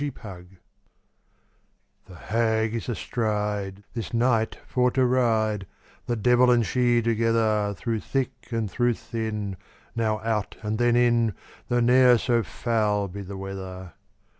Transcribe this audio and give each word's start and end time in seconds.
THE 0.01 0.11
HAG 0.19 0.57
The 2.05 2.15
Hag 2.15 2.73
is 2.73 2.89
astride, 2.89 3.83
This 3.93 4.15
night 4.15 4.57
for 4.65 4.89
to 4.89 5.05
ride, 5.05 5.67
The 6.07 6.15
devil 6.15 6.49
and 6.49 6.65
she 6.65 7.03
together; 7.03 7.75
Through 7.77 7.99
thick 7.99 8.47
and 8.49 8.67
through 8.71 8.95
thin, 8.95 9.57
Now 9.95 10.17
out, 10.21 10.57
and 10.63 10.79
then 10.79 10.95
in, 10.95 11.35
Though 11.67 11.81
ne'er 11.81 12.17
so 12.17 12.41
foul 12.41 13.09
be 13.09 13.21
the 13.21 13.37
weather. 13.37 13.93